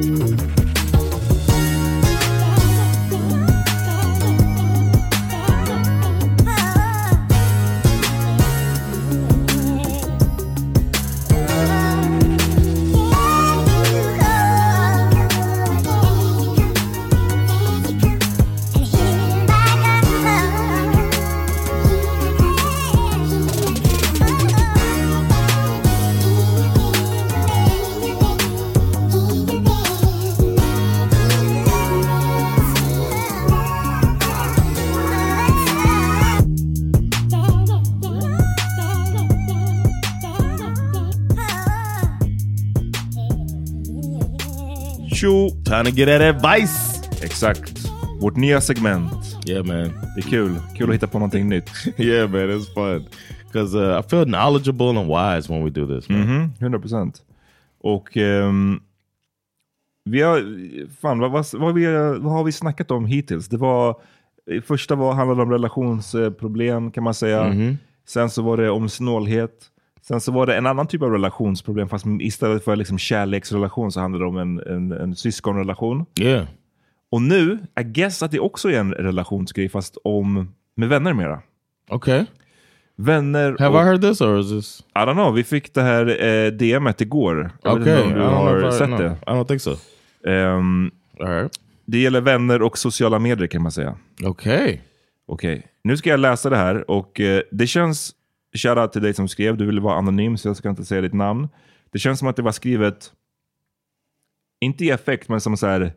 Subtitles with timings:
[0.00, 0.47] Thank you.
[45.68, 47.02] Time to get that advice!
[47.22, 47.88] Exakt.
[48.20, 49.12] Vårt nya segment.
[49.46, 49.92] Yeah man.
[50.16, 50.60] Det är kul.
[50.76, 51.70] Kul att hitta på någonting nytt.
[51.96, 53.06] yeah man, it's fun.
[53.46, 56.08] Because uh, I feel knowledgeable and wise when we do this.
[56.08, 56.20] Man.
[56.20, 57.22] Mhm, 100 procent.
[57.80, 58.80] Och ehm,
[60.04, 60.40] vi har,
[61.00, 61.86] fan, vad, vad, vad, vi,
[62.18, 63.48] vad har vi snackat om hittills?
[63.48, 64.00] Det var,
[64.64, 67.48] första var, handlade om relationsproblem kan man säga.
[67.48, 67.78] Mhm.
[68.06, 69.70] Sen så var det om snålhet.
[70.08, 74.00] Sen så var det en annan typ av relationsproblem, fast istället för liksom kärleksrelation så
[74.00, 76.06] handlade det om en, en, en syskonrelation.
[76.20, 76.46] Yeah.
[77.10, 81.42] Och nu, I guess att det också är en relationsgrej, fast om med vänner mera.
[81.90, 82.24] Okay.
[82.96, 84.80] Vänner Have och, I heard this or is this?
[84.94, 87.50] I don't know, vi fick det här eh, DMet igår.
[87.62, 87.96] Jag vet Okay.
[87.96, 89.16] inte om I du har I, sett no, det.
[89.26, 89.76] I don't think so.
[90.26, 90.90] Ehm,
[91.20, 91.52] All right.
[91.86, 93.96] det gäller vänner och sociala medier kan man säga.
[94.24, 94.78] Okay.
[95.26, 98.12] Okej, nu ska jag läsa det här och eh, det känns,
[98.56, 101.14] shoutout till dig som skrev, du ville vara anonym så jag ska inte säga ditt
[101.14, 101.48] namn.
[101.92, 103.12] Det känns som att det var skrivet,
[104.60, 105.92] inte i effekt, men som så här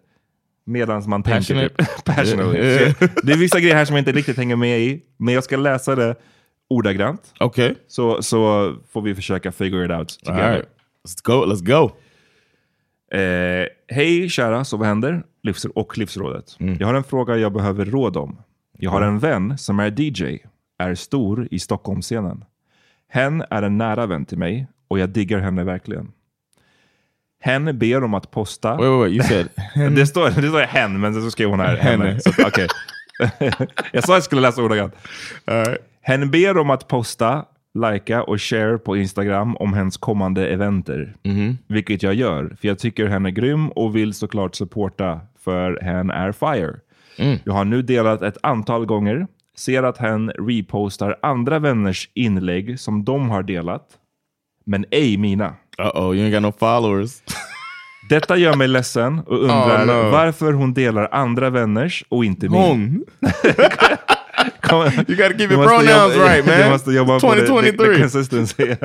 [0.65, 1.69] medans man Passionate.
[1.69, 1.83] tänker.
[1.95, 2.05] Typ.
[2.05, 2.93] Passionately.
[3.23, 5.57] Det är vissa grejer här som jag inte riktigt hänger med i, men jag ska
[5.57, 6.15] läsa det
[6.69, 7.33] ordagrant.
[7.39, 7.75] Okay.
[7.87, 10.51] Så, så får vi försöka figure it out All together.
[10.51, 10.67] right.
[11.07, 11.91] Let's go, let's go.
[13.17, 15.23] Eh, Hej kära Så vad händer?
[15.43, 16.55] Livs och Livsrådet.
[16.79, 18.37] Jag har en fråga jag behöver råd om.
[18.77, 20.39] Jag har en vän som är DJ,
[20.81, 22.43] är stor i Stockholmsscenen.
[23.09, 26.11] Hen är en nära vän till mig och jag diggar henne verkligen.
[27.43, 28.75] Hen ber om att posta...
[28.77, 29.13] Wait, wait, wait.
[29.13, 32.19] You said Det står, det står hen, men så skrev hon här henne.
[32.19, 32.67] Så, okej.
[33.91, 34.93] jag sa att jag skulle läsa ordagrant.
[36.01, 41.15] Hen ber om att posta, likea och share på Instagram om hennes kommande eventer.
[41.67, 46.09] Vilket jag gör, för jag tycker hen är grym och vill såklart supporta, för hen
[46.09, 46.75] är fire.
[47.43, 49.27] Jag har nu delat ett antal gånger,
[49.61, 53.87] ser att hen repostar andra vänners inlägg som de har delat,
[54.65, 55.47] men ej mina.
[55.81, 57.21] Uh oh, you ain't got no followers.
[58.09, 60.09] Detta gör mig ledsen och undrar Oh, no.
[60.11, 62.61] varför hon delar andra vänners och inte min.
[62.61, 63.05] Hon.
[64.61, 66.57] Kom- You gotta keep your pronouns jobba- right, man.
[66.59, 67.99] Du måste jobba på det, the, the 2023.
[68.01, 68.75] consistency.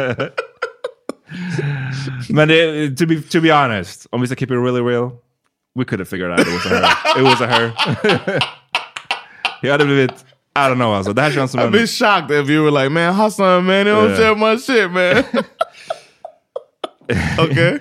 [2.30, 5.10] Men det, to, be, to be honest, om vi ska keep it really real,
[5.78, 7.20] we could have figured out it was a her.
[7.20, 7.72] It was a her.
[9.62, 10.24] Jag hade blivit,
[10.56, 11.12] I don't know alltså.
[11.12, 11.72] Det här känns som I'd en...
[11.72, 14.16] be shocked if you were like, man, Hassan, man, they don't Yeah.
[14.16, 15.44] share my shit, man.
[17.46, 17.78] okay.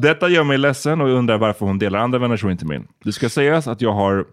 [0.00, 2.86] Detta gör mig ledsen och undrar varför hon delar andra vänners och inte min.
[3.04, 4.24] Det ska sägas att jag har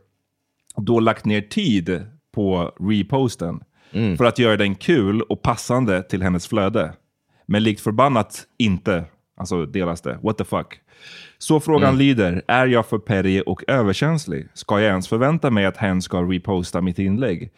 [0.77, 3.59] då lagt ner tid på reposten
[4.17, 6.93] för att göra den kul och passande till hennes flöde.
[7.45, 9.05] Men likt förbannat inte
[9.41, 10.19] alltså delas det.
[10.23, 10.79] What the fuck?
[11.37, 14.47] Så frågan lyder, är jag för perrig och överkänslig?
[14.53, 17.51] Ska jag ens förvänta mig att hen ska reposta mitt inlägg?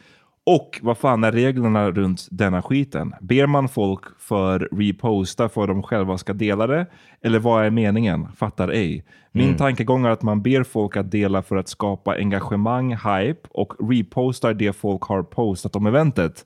[0.45, 3.13] Och vad fan är reglerna runt denna skiten?
[3.21, 6.85] Ber man folk för reposta för att de själva ska dela det?
[7.21, 8.27] Eller vad är meningen?
[8.35, 9.05] Fattar ej.
[9.31, 13.89] Min tankegång är att man ber folk att dela för att skapa engagemang, hype och
[13.89, 16.45] repostar det folk har postat om eventet.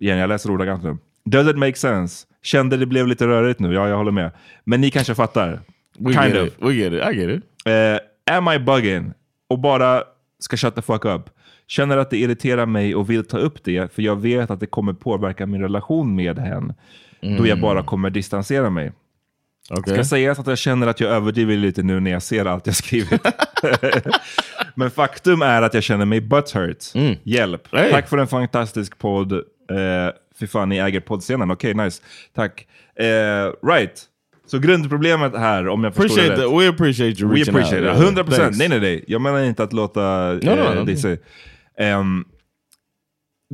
[0.00, 0.96] Igen, jag läser ordagrant nu.
[1.24, 2.26] Does it make sense?
[2.42, 4.30] Kände det blev lite rörigt nu, ja jag håller med.
[4.64, 5.60] Men ni kanske fattar?
[5.98, 6.46] We kind of.
[6.46, 6.54] it.
[6.58, 7.02] We get it.
[7.14, 7.44] I get it.
[7.66, 9.12] Eh, am I bugging?
[9.48, 10.02] Och bara
[10.38, 11.30] ska shut the fuck up.
[11.66, 14.66] Känner att det irriterar mig och vill ta upp det, för jag vet att det
[14.66, 16.72] kommer påverka min relation med hen.
[17.20, 18.92] Då jag bara kommer distansera mig.
[19.70, 19.94] Okay.
[19.94, 22.76] Ska sägas att jag känner att jag överdriver lite nu när jag ser allt jag
[22.76, 23.20] skrivit.
[24.74, 26.84] Men faktum är att jag känner mig butthurt.
[27.22, 27.74] Hjälp.
[27.74, 27.90] Hey.
[27.90, 29.32] Tack för en fantastisk podd.
[29.32, 29.40] Uh,
[30.40, 31.50] fy fan, ni äger poddscenen.
[31.50, 32.02] Okej, nice.
[32.34, 32.66] Tack.
[33.00, 34.04] Eh, right.
[34.46, 36.60] Så grundproblemet här, om jag förstår Appreciate det rätt.
[36.60, 37.96] We appreciate you We appreciate out.
[37.96, 38.00] it.
[38.00, 38.02] Yeah.
[38.02, 38.42] 100 procent.
[38.42, 38.58] Thanks.
[38.58, 39.04] Nej, nej, nej.
[39.08, 40.00] Jag menar inte att låta
[40.32, 40.84] No, no, eh, no.
[40.84, 41.16] dig säga.
[41.78, 42.24] Ehm,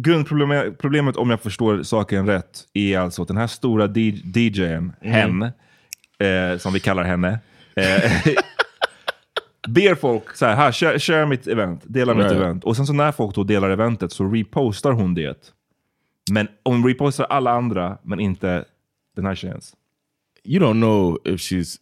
[0.00, 5.42] grundproblemet, problemet, om jag förstår saken rätt, är alltså att den här stora DJn, hen,
[5.42, 7.38] eh, som vi kallar henne,
[7.76, 8.12] eh,
[9.68, 12.36] ber folk så här, här share, share mitt event, dela mitt Right.
[12.36, 12.64] event.
[12.64, 15.53] Och sen så när folk då delar eventet så repostar hon det.
[16.32, 18.64] Men hon repostar alla andra, men inte
[19.16, 19.74] den här tjejens.
[20.44, 21.76] You don't know if she's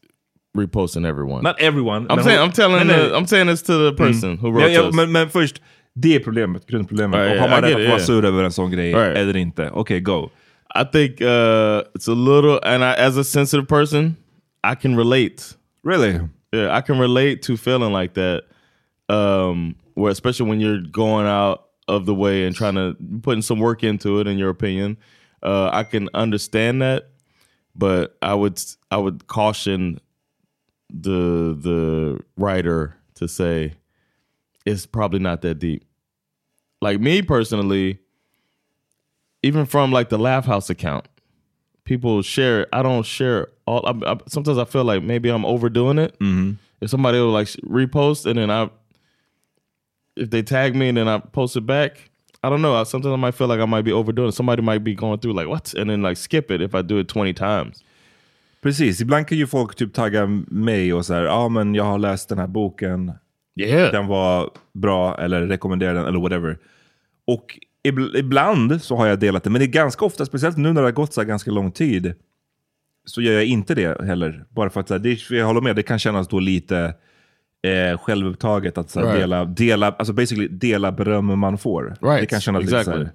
[0.59, 1.43] reposting everyone.
[1.43, 2.07] Not everyone.
[2.09, 3.09] I'm saying hon- I'm telling Nej, nej.
[3.11, 4.95] the, I'm saying this to the person who Ja, wrote ja, us.
[4.95, 5.63] men, men först,
[5.95, 7.21] det är problemet, grundproblemet.
[7.21, 9.17] Right, yeah, har man rätt att vara sur över en sån grej Right.
[9.19, 9.71] eller inte?
[9.71, 10.31] Okej, go.
[10.75, 11.27] I think uh,
[11.95, 14.17] it's a little, and I, as a sensitive person,
[14.73, 15.43] I can relate.
[15.85, 16.19] Really?
[16.55, 18.41] Yeah, I can relate to feeling like that.
[19.09, 21.61] Um, where especially when you're going out
[21.93, 24.97] of the way and trying to putting some work into it, in your opinion,
[25.43, 27.09] uh, I can understand that.
[27.75, 28.61] But I would
[28.91, 30.01] I would caution
[30.91, 33.75] the the writer to say
[34.67, 35.85] it's probably not that deep.
[36.81, 37.99] Like me personally,
[39.43, 41.09] even from like the Laugh House account,
[41.85, 42.67] people share.
[42.73, 43.87] I don't share all.
[43.87, 46.17] I, I, sometimes I feel like maybe I'm overdoing it.
[46.81, 48.69] If somebody will like repost and then I,
[50.17, 52.11] if they tag me and then I post it back,
[52.43, 52.85] I don't know.
[52.85, 54.35] Sometimes I might feel like I might be overdoing it.
[54.35, 57.01] Somebody might be going through like what, and then like skip it if I do
[57.01, 57.85] it twenty times.
[58.63, 61.85] Precis, ibland kan ju folk typ tagga mig och så här, ja ah, men jag
[61.85, 63.13] har läst den här boken,
[63.61, 66.59] Yeah, den var bra eller rekommenderar den eller whatever.
[67.27, 70.73] Och ib- ibland så har jag delat det, men det är ganska ofta, speciellt nu
[70.73, 72.15] när det har gått så ganska lång tid,
[73.05, 74.45] så gör jag inte det heller.
[74.49, 76.95] Bara för att här, det, jag håller med, det kan kännas då lite
[77.63, 79.19] eh, självupptaget att så här, Right.
[79.21, 81.97] dela, dela, alltså basically dela beröm man får.
[82.03, 83.05] Right, Det kan kännas lite exactly.
[83.05, 83.13] här.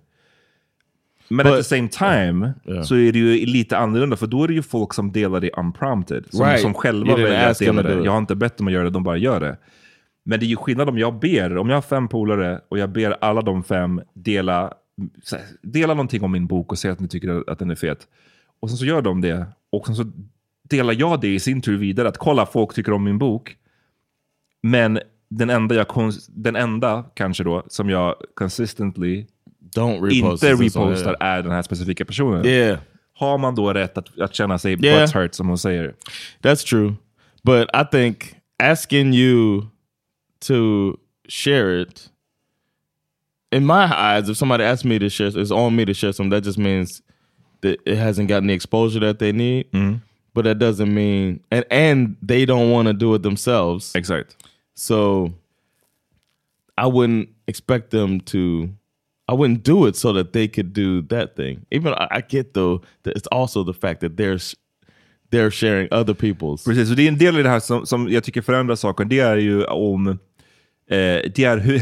[1.30, 2.84] Men at But- the same time Yeah.
[2.84, 5.52] så är det ju lite annorlunda, för då är det ju folk som delar det
[5.58, 6.26] unprompted.
[6.30, 6.62] Som, Right.
[6.62, 8.04] som själva väljer att dela det.
[8.04, 9.58] Jag har inte bett dem att göra det, de bara gör det.
[10.26, 12.90] Men det är ju skillnad om jag ber, om jag har fem polare och jag
[12.90, 14.74] ber alla de fem dela,
[15.32, 18.08] här, dela någonting om min bok och säga att ni tycker att den är fet.
[18.60, 20.04] Och sen så gör de det, och sen så
[20.70, 23.56] delar jag det i sin tur vidare, att kolla, folk tycker om min bok.
[24.64, 25.00] Men
[25.30, 29.26] den enda, jag den enda kanske då, som jag consistently
[29.76, 30.44] don't repost.
[30.44, 32.46] inte repostar är den här specifika personen.
[32.46, 32.80] Yeah,
[33.14, 35.00] har man då rätt att, att känna sig Yeah.
[35.02, 35.96] butts hurt som hon säger?
[36.42, 36.94] That's true.
[37.44, 39.62] But I think asking you
[40.48, 40.94] to
[41.30, 42.10] share it,
[43.52, 46.32] in my eyes, if somebody asks me to share, it's on me to share something.
[46.32, 47.02] That just means
[47.62, 49.66] that it hasn't gotten the exposure that they need.
[50.34, 53.96] But that doesn't mean, and and they don't want to do it themselves.
[53.96, 54.36] Exakt.
[54.78, 55.34] So
[56.78, 58.70] I wouldn't expect them to.
[59.28, 61.66] I wouldn't do it so that they could do that thing.
[61.72, 64.56] Even I, I get though that it's also the fact that there's
[65.32, 66.64] they're sharing other people's.
[66.64, 69.10] Precis, och det är en del i det här som, som jag tycker förändrar saken.
[69.10, 70.08] Det är ju om...
[70.08, 70.16] Eh,
[71.36, 71.82] det är hur,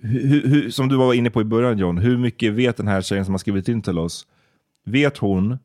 [0.00, 0.70] hur, hur...
[0.70, 3.34] Som du var inne på i början John, hur mycket vet den här tjejen som
[3.34, 4.26] har skrivit in till oss?
[4.84, 5.58] Vet hon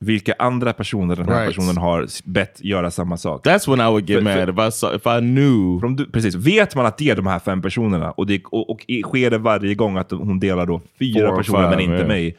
[0.00, 1.56] vilka andra personer den här Right.
[1.56, 3.46] personen har bett göra samma sak?
[3.46, 5.86] That's when I would get För- för- mad if I saw if I knew.
[5.86, 8.70] Om du, precis, vet man att det är de här fem personerna och, det, och,
[8.70, 11.94] och sker det varje gång att hon delar då fyra Four personer men five, inte
[11.94, 12.08] yeah.
[12.08, 12.36] mig.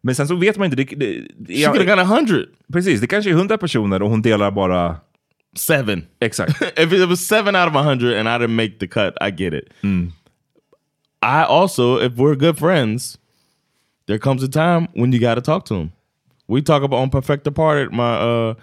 [0.00, 0.76] Men sen så vet man inte.
[0.76, 4.02] Det, det, det, She could have got a hundred, precis, det kanske är hundra personer
[4.02, 4.96] och hon delar bara...
[5.56, 6.06] seven.
[6.20, 6.62] Exakt.
[6.78, 9.30] if it was seven out of a hundred and I didn't make the cut, I
[9.30, 9.68] get it.
[11.22, 13.18] I also, if we're good friends,
[14.06, 15.92] there comes a time when you got to talk to them.
[16.46, 18.54] We talk about on Perfect Apart, my uh,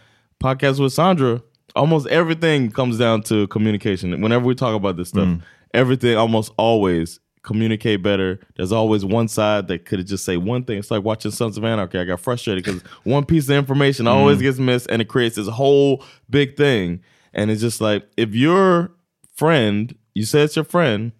[0.42, 1.42] podcast with Sandra.
[1.76, 4.20] Almost everything comes down to communication.
[4.22, 5.42] Whenever we talk about this stuff, mm.
[5.74, 8.40] everything almost always communicate better.
[8.56, 10.78] There's always one side that could just say one thing.
[10.78, 11.98] It's like watching Sons of Anarchy.
[11.98, 14.18] I got frustrated because one piece of information mm-hmm.
[14.18, 17.02] always gets missed and it creates this whole big thing.
[17.34, 18.92] And it's just like if your
[19.34, 21.14] friend, you say it's your friend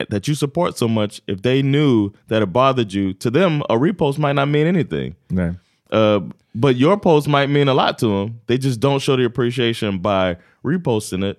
[0.00, 3.62] eh, that you support so much, if they knew that it bothered you, to them
[3.70, 5.14] a repost might not mean anything.
[5.92, 6.20] Uh,
[6.54, 8.40] but your post might mean a lot to them.
[8.46, 11.38] They just don't show the appreciation by reposting it.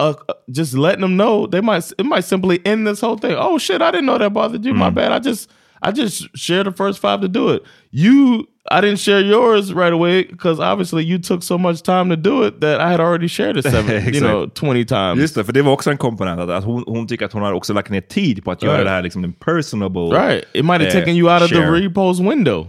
[0.00, 3.34] Uh, uh, just letting them know they might it might simply end this whole thing.
[3.38, 4.74] Oh shit, I didn't know that bothered you.
[4.74, 5.12] My bad.
[5.12, 5.50] I just
[5.82, 7.62] I just shared the first five to do it.
[7.90, 12.16] You I didn't share yours right away because obviously you took so much time to
[12.16, 15.20] do it that I had already shared it seven, you know, twenty times.
[15.20, 16.40] Just det, för det var också en komponent.
[16.40, 18.74] Att, att hon, hon tycker att hon har också lagt ner tid på att göra
[18.74, 18.86] Right.
[18.86, 20.00] det här liksom en personable...
[20.02, 20.44] Right.
[20.52, 21.66] It might have eh, taken you out of share.
[21.66, 22.68] the repost window.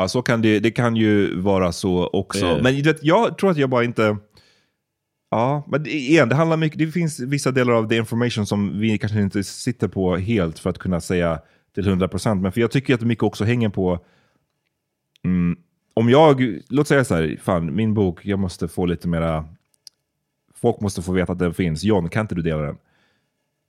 [0.00, 2.44] Ja, så kan det, det kan ju vara så också.
[2.44, 2.62] Yeah.
[2.62, 4.16] Men vet, jag tror att jag bara inte...
[5.30, 6.78] Ja, men igen, det handlar mycket...
[6.78, 10.70] Det finns vissa delar av the information som vi kanske inte sitter på helt för
[10.70, 11.40] att kunna säga
[11.74, 12.34] till 100%.
[12.40, 13.98] Men för jag tycker att mycket också hänger på...
[15.24, 15.56] Mm,
[15.94, 16.58] om jag...
[16.68, 19.44] Låt säga så här, fan, min bok, jag måste få lite mera...
[20.54, 21.84] Folk måste få veta att den finns.
[21.84, 22.76] John, kan inte du dela den?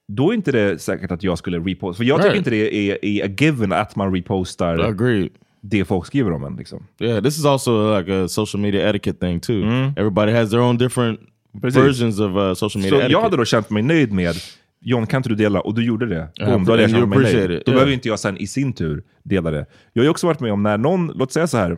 [0.07, 1.97] Då är inte det säkert att jag skulle reposta.
[1.97, 2.37] För jag tycker Right.
[2.37, 5.29] inte det är, är a given att man repostar Agreed.
[5.61, 6.55] Det folk skriver om en.
[6.55, 6.87] Liksom.
[6.99, 9.63] Yeah, this is also like a social media etiquette thing too.
[9.97, 11.19] Everybody has their own different
[11.61, 11.81] Precis.
[11.81, 13.11] versions of uh, social media Så etiquette.
[13.11, 14.35] jag hade då känt mig nöjd med,
[14.81, 15.61] John kan inte du dela?
[15.61, 16.27] Och du gjorde det.
[16.45, 17.35] Boom, då hade jag känt mig nöjd.
[17.35, 17.75] it, Då yeah.
[17.75, 19.65] behöver inte jag sen i sin tur dela det.
[19.93, 21.77] Jag har också varit med om när någon, låt säga så här,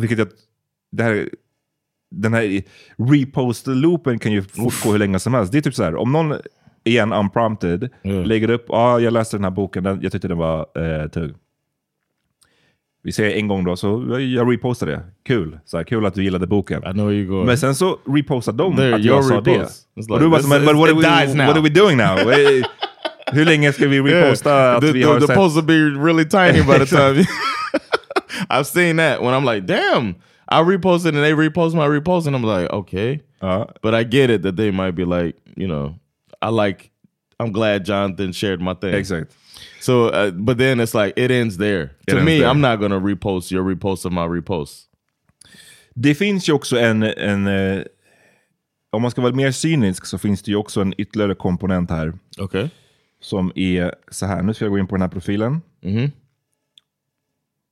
[0.00, 0.28] vilket jag,
[0.92, 1.28] det här,
[2.10, 2.62] den här
[2.98, 5.52] repost-loopen kan ju fortgå hur länge som helst.
[5.52, 6.34] Det är typ så här, om någon,
[6.84, 8.26] igen unprompted, Yeah.
[8.26, 11.08] lägger upp, ja ah, jag läste den här boken, den, jag tyckte den var eh,
[11.08, 11.34] tung.
[13.06, 15.00] Vi säger en gång då, så jag- repostar det.
[15.26, 15.58] Kul.
[15.64, 16.82] Så här, kul att du gillade boken.
[17.46, 19.50] Men sen så repostar de There, att jag sa det.
[19.50, 19.86] repost.
[19.96, 20.94] It's like, och du bara, is- but what, are
[21.26, 22.16] we, what are we doing now?
[23.32, 26.24] Hur länge ska vi reposta att the, vi the, har the post will be really
[26.24, 27.24] tiny by the time.
[28.50, 30.14] I've seen that when I'm like, damn,
[30.48, 33.66] I reposted and they repost my repost, and I'm like, okay, Ja.
[33.82, 35.94] but I get it that they might be like, you know,
[36.42, 36.90] I like,
[37.38, 38.94] I'm glad Jonathan shared my thing.
[38.94, 39.32] Exakt.
[39.80, 41.82] So, uh, but then it's like it ends there.
[41.82, 42.48] It to ends me, there.
[42.48, 44.88] I'm not gonna repost your repost of my repost.
[45.94, 47.82] Det finns ju också en, en eh,
[48.90, 52.12] om man ska vara mer cynisk så finns det ju också en ytterligare komponent här.
[52.38, 52.68] Okay.
[53.20, 55.60] Som är så här, nu ska jag gå in på den här profilen.
[55.80, 56.10] Mhm.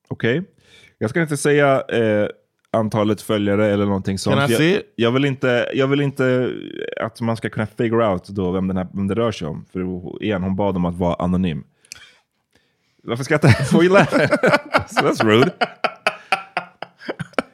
[0.09, 0.43] Okej.
[0.99, 2.29] Jag ska inte säga eh,
[2.75, 4.51] antalet följare eller någonting sånt.
[4.51, 6.53] I jag, jag, vill inte, jag vill inte
[7.01, 9.65] att man ska kunna figure out då vem, den här, vem det rör sig om.
[9.73, 11.65] För igen, hon bad om att vara anonym.
[13.03, 13.69] Varför skrattar jag?
[13.69, 14.29] Får ju lära
[14.89, 15.53] So That's rude.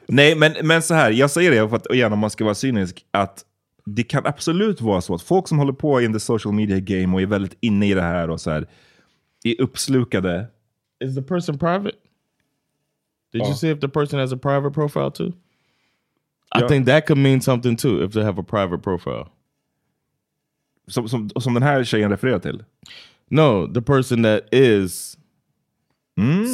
[0.07, 2.55] Nej, men, men så här, jag säger det för att igen, om man ska vara
[2.55, 3.45] cynisk, att
[3.85, 7.15] det kan absolut vara så att folk som håller på in the social media game
[7.15, 8.67] och är väldigt inne i det här och så här,
[9.43, 10.47] är uppslukade.
[11.03, 11.97] Is the person private?
[13.33, 13.47] Did Oh.
[13.47, 15.33] you see if the person has a private profile too?
[16.55, 16.67] I Yeah.
[16.69, 19.25] think that could mean something too if they have a private profile.
[20.87, 22.63] Som, som, som den här tjejen refererar till.
[23.29, 25.17] No, the person that is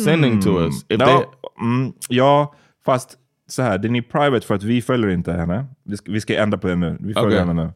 [0.06, 0.84] sending to us.
[0.90, 1.26] If ja, they,
[1.62, 2.56] mm, ja,
[2.86, 3.18] fast
[3.48, 5.66] så här, den är private för att vi följer inte henne.
[5.84, 6.98] Vi ska, vi ska ändra på det nu.
[7.00, 7.40] Vi följer Okej.
[7.40, 7.72] henne nu.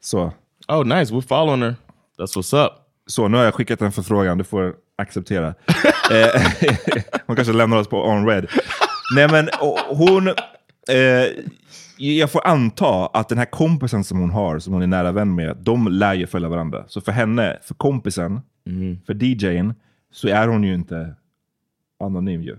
[0.00, 0.32] Så.
[0.68, 1.14] oh, nice.
[1.14, 1.74] We're following her.
[2.18, 2.72] That's what's up.
[3.06, 4.38] Så, nu har jag skickat en förfrågan.
[4.38, 5.54] Du får acceptera.
[6.10, 6.42] Eh,
[7.26, 8.46] hon kanske lämnar oss på on red.
[9.16, 9.48] Nej men
[9.88, 10.28] hon...
[10.88, 11.44] Eh,
[11.96, 15.34] jag får anta att den här kompisen som hon har, som hon är nära vän
[15.34, 16.84] med, de lär ju följa varandra.
[16.88, 18.40] Så för henne, för kompisen,
[19.06, 19.74] för DJn,
[20.12, 21.14] så är hon ju inte
[22.00, 22.56] anonym ju.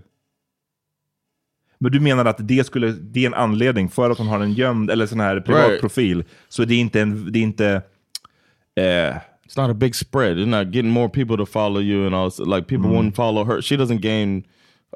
[1.78, 4.52] Men du menar att det, skulle, det är en anledning för att hon har en
[4.52, 5.80] gömd eller sån här privat Right.
[5.80, 6.24] profil.
[6.48, 7.32] Så det är inte en...
[7.32, 7.82] Det är inte
[8.74, 10.36] eh, It's not a big spread.
[10.36, 12.30] You're not getting more people to follow you and all.
[12.38, 12.96] Like people mm-hmm.
[12.96, 13.62] wouldn't follow her.
[13.62, 14.44] She doesn't gain.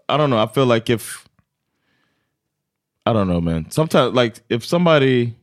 [0.08, 0.42] I don't know.
[0.42, 1.28] I feel like if
[3.06, 3.70] I don't know, man.
[3.70, 5.36] Sometimes, like if somebody,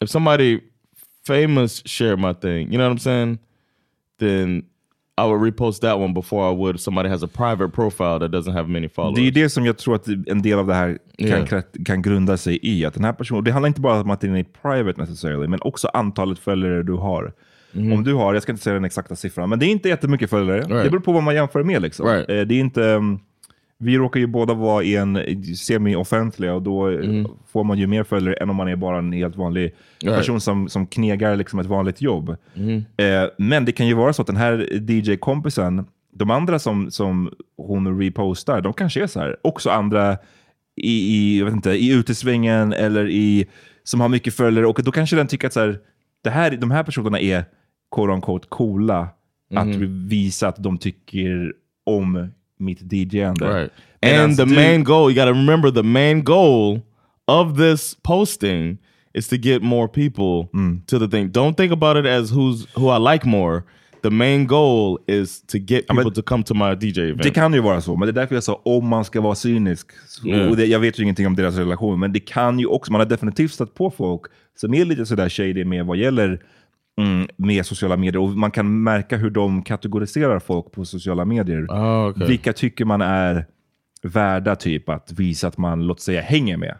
[0.00, 0.62] if somebody
[1.24, 3.38] famous shared my thing, you know what I'm saying?
[4.18, 4.64] Then
[5.20, 8.52] I would repost that one before I would somebody has a private profile that doesn't
[8.52, 9.18] have many followers.
[9.18, 11.62] Det är det som jag tror att en del av det här kan, Yeah.
[11.84, 12.84] kan grunda sig i.
[12.84, 15.58] Att den här personen, det handlar inte bara om att den är private necessarily, men
[15.62, 17.32] också antalet följare du har.
[17.76, 20.30] Om du har, jag ska inte säga den exakta siffran, men det är inte jättemycket
[20.30, 20.60] följare.
[20.84, 21.82] Det beror på vad man jämför med.
[21.82, 22.06] Liksom.
[22.06, 22.30] Right.
[22.30, 23.18] Eh, Det är inte, um,
[23.78, 25.18] vi råkar ju båda vara i en
[25.56, 29.12] semi-offentliga och då eh, får man ju mer följare än om man är bara en
[29.12, 30.16] helt vanlig Right.
[30.18, 32.28] person som, som knegar liksom ett vanligt jobb.
[32.96, 37.30] Eh, men det kan ju vara så att den här DJ-kompisen, de andra som, som
[37.56, 39.36] hon repostar, de kanske är så här.
[39.42, 40.16] Också andra
[40.76, 43.46] i, i, jag vet inte, i utesvängen eller i,
[43.84, 44.66] som har mycket följare.
[44.66, 45.78] Och då kanske den tycker att så här,
[46.22, 47.44] det här, de här personerna är
[47.94, 49.08] quote unquote coola.
[49.54, 49.66] Att
[50.08, 51.52] visa att de tycker
[51.86, 53.44] om mitt DJ-ande.
[53.44, 53.70] Right.
[54.02, 56.80] And the main goal, you got to remember the main goal
[57.26, 58.78] of this posting
[59.14, 60.48] is to get more people
[60.86, 61.30] to the thing.
[61.32, 63.62] Don't think about it as who's who I like more.
[64.02, 67.22] The main goal is to get men- people to come to my DJ event.
[67.22, 69.34] Det kan ju vara så, men det är därför jag sa om man ska vara
[69.34, 69.86] cynisk.
[70.24, 70.50] Yeah.
[70.50, 73.00] Och det, jag vet ju ingenting om deras relation, men det kan ju också, man
[73.00, 74.22] har definitivt stött på folk
[74.56, 76.40] som är lite sådär shady med vad gäller
[77.00, 78.22] mm, med sociala medier.
[78.22, 81.66] Och man kan märka hur de kategoriserar folk på sociala medier.
[81.66, 82.26] Oh, okay.
[82.28, 83.46] Vilka tycker man är
[84.02, 86.76] värda typ att visa att man, låt säga, hänger med.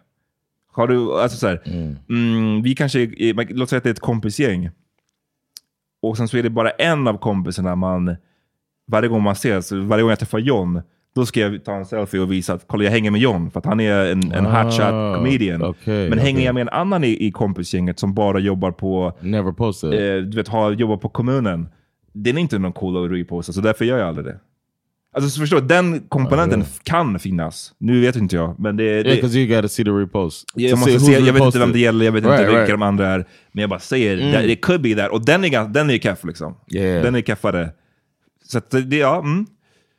[0.72, 1.62] Har du, alltså så här,
[2.09, 4.70] mm, vi kanske, är- man- låt säga att det är ett kompisgäng.
[6.03, 8.16] Och sen så är det bara en av kompisarna man,
[8.87, 10.83] varje gång man ses, varje gång jag träffar John,
[11.14, 13.59] då ska jag ta en selfie och visa att kolla jag hänger med John, för
[13.61, 15.62] att han är en, en hotshot Ah, comedian.
[15.62, 19.53] okej, Men hänger jag med en annan i, i kompisgänget som bara jobbar på, Never
[19.53, 19.92] posted.
[19.92, 21.68] eh, du vet, har, jobbar på kommunen,
[22.12, 24.38] den är inte någon cool att reposta, så därför gör jag aldrig det.
[25.16, 27.72] Alltså så förstår den komponenten kan finnas.
[27.79, 28.85] Nu vet inte jag, men det...
[28.85, 30.44] yeah, det because you got to see the repost.
[30.55, 32.61] jag, måste see se, jag vet inte vem det gäller, jag vet Right, inte vilka
[32.61, 32.70] right.
[32.70, 33.24] de andra är.
[33.53, 35.11] Men jag bara säger, that it could be that.
[35.11, 36.55] Och den är, den är keff liksom.
[36.70, 37.03] Yeah.
[37.03, 37.70] Den är keffare.
[38.44, 39.46] Så det, ja, mm.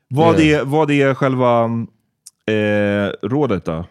[0.10, 0.62] Vad, Yeah.
[0.62, 1.64] är, vad är själva
[2.48, 3.86] eh, rådet då?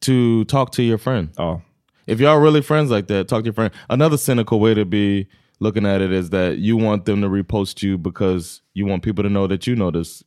[0.00, 1.28] to talk to your friend.
[1.36, 1.60] Ja.
[2.06, 3.72] If y'all really friends like that, talk to your friend.
[3.88, 5.26] Another cynical way to be
[5.60, 9.24] looking at it is that you want them to repost you because you want people
[9.24, 10.22] to know that you know this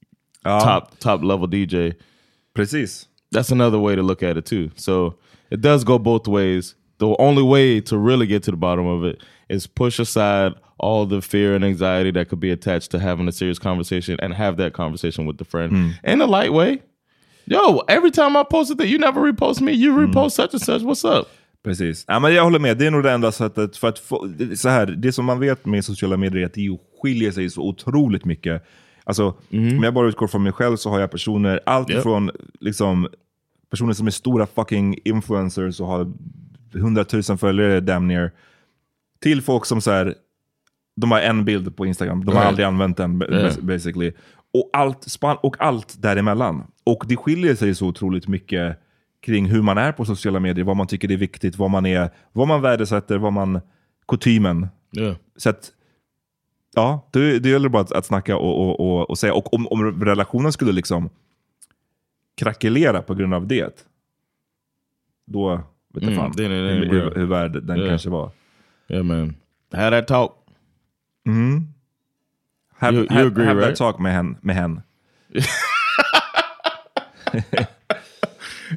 [0.46, 1.94] Ja, top top level DJ.
[2.54, 3.08] precis.
[3.32, 4.72] That's another way to look at it too.
[4.76, 5.16] So
[5.50, 6.76] it does go both ways.
[6.98, 11.06] The only way to really get to the bottom of it is push aside all
[11.10, 14.58] the fear and anxiety that could be attached to having a serious conversation and have
[14.58, 16.78] that conversation with the friend in a light way.
[17.46, 19.72] Yo, every time I posted that, you never repost me.
[19.72, 20.82] You repost such and such.
[20.82, 21.28] What's up?
[21.64, 22.06] Precis.
[22.08, 23.78] Ja, men jag håller med, det är nog det enda sättet.
[23.78, 26.78] För att få, så här, det som man vet med sociala medier är att det
[27.02, 28.64] skiljer sig så otroligt mycket.
[29.04, 32.00] Alltså, Om jag bara utgår från mig själv så har jag personer, allt Yep.
[32.00, 33.08] ifrån liksom,
[33.70, 36.12] personer som är stora fucking influencers och har
[36.74, 38.32] hundratusen följare damn near,
[39.22, 40.16] till folk som så här,
[40.96, 42.48] de har en bild på Instagram, de har Right.
[42.48, 43.20] aldrig använt den
[43.62, 44.12] basically.
[44.54, 46.64] Och allt, span, och allt däremellan.
[46.84, 48.78] Och det skiljer sig så otroligt mycket
[49.22, 52.10] kring hur man är på sociala medier, vad man tycker är viktigt, vad man är,
[52.32, 53.62] vad man värdesätter, vad man,
[54.08, 54.68] kutymen.
[54.98, 55.16] Yeah.
[55.36, 55.72] Så att,
[56.76, 59.34] ja, det, det gäller bara att, att snacka och, och, och, och säga.
[59.34, 61.10] Och om, om relationen skulle liksom
[62.38, 63.86] krackelera på grund av det,
[65.28, 65.56] då
[65.94, 66.94] vet jag Mm, fan det det hur, bra.
[67.00, 67.90] hur, hur värd den Yeah.
[67.90, 68.32] kanske var.
[68.90, 69.36] Yeah, man.
[69.74, 70.32] Had that talk.
[71.28, 71.68] Mm.
[72.80, 73.68] Have, You- you have, agree, have right?
[73.68, 74.00] that talk.
[74.00, 74.84] Med hen.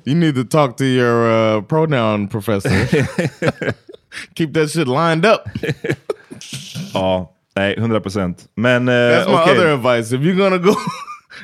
[0.05, 2.69] You need to talk to your uh, pronoun professor.
[4.35, 5.49] Keep that shit lined up.
[6.95, 8.49] Ja, nej, 100 procent.
[8.57, 9.51] Men eh, That's my okej.
[9.57, 10.13] other advice.
[10.13, 10.75] If you're gonna go,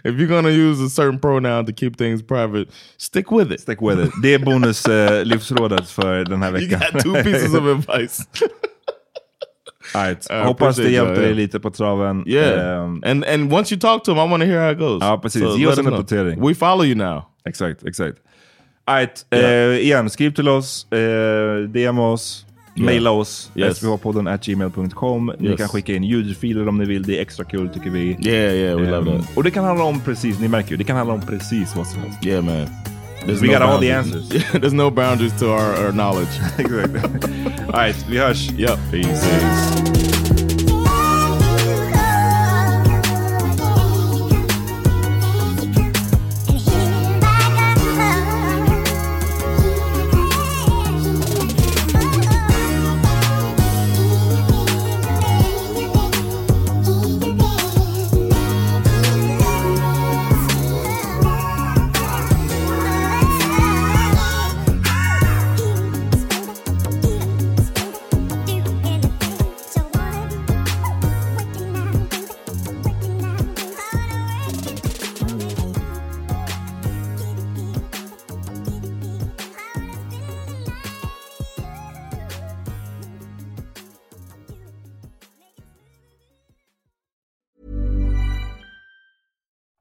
[0.04, 3.60] if you're gonna use a certain pronoun to keep things private, stick with it.
[3.60, 4.10] Stick with it.
[4.22, 6.68] Det är bonus eh, livsrådet för den här veckan.
[6.70, 8.26] You got two pieces of advice.
[9.94, 10.26] Right.
[10.31, 11.37] I Hoppas det hjälpte dig yeah.
[11.37, 12.24] lite på traven.
[12.26, 14.79] Yeah, Ehm, and and once you talk to him, I want to hear how it
[14.79, 15.03] goes.
[15.03, 15.42] Ja, precis.
[15.42, 16.48] So Ge oss en uppdatering.
[16.48, 17.22] We follow you now.
[17.48, 18.16] Exakt, exakt.
[18.90, 19.26] Right.
[19.31, 23.79] Eh, igen, skriv till oss, eh, DM oss, maila oss, Yes.
[23.79, 25.33] svhpodden at gmail.com.
[25.38, 25.59] Ni Yes.
[25.59, 28.16] kan skicka in ljudfiler om ni vill, det är extra kul tycker vi.
[28.26, 29.37] Yeah, yeah, we love Ehm, that.
[29.37, 31.87] Och det kan handla om precis, ni märker ju, det kan handla om precis vad
[31.87, 32.26] som helst.
[32.26, 32.66] Yeah, man.
[33.24, 34.28] There's We got all the answers.
[34.52, 36.28] There's no boundaries to our, our knowledge.
[36.59, 36.94] Exakt.
[37.66, 38.50] Alright, vi hörs.
[38.59, 38.78] Yep.
[38.90, 40.19] Peace.